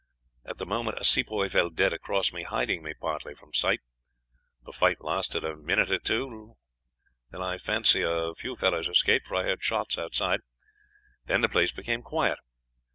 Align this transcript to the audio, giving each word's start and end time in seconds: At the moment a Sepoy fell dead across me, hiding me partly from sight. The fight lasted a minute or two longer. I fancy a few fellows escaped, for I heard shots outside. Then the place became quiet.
At 0.45 0.57
the 0.57 0.65
moment 0.65 0.97
a 0.99 1.03
Sepoy 1.03 1.47
fell 1.47 1.69
dead 1.69 1.93
across 1.93 2.33
me, 2.33 2.41
hiding 2.41 2.81
me 2.81 2.95
partly 2.99 3.35
from 3.35 3.53
sight. 3.53 3.81
The 4.65 4.71
fight 4.71 5.01
lasted 5.01 5.43
a 5.43 5.55
minute 5.55 5.91
or 5.91 5.99
two 5.99 6.55
longer. 7.37 7.45
I 7.47 7.59
fancy 7.59 8.01
a 8.01 8.33
few 8.33 8.55
fellows 8.55 8.89
escaped, 8.89 9.27
for 9.27 9.35
I 9.35 9.43
heard 9.43 9.61
shots 9.63 9.99
outside. 9.99 10.39
Then 11.27 11.41
the 11.41 11.49
place 11.49 11.71
became 11.71 12.01
quiet. 12.01 12.39